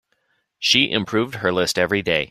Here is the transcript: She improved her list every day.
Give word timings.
She 0.57 0.89
improved 0.91 1.35
her 1.35 1.51
list 1.53 1.77
every 1.77 2.01
day. 2.01 2.19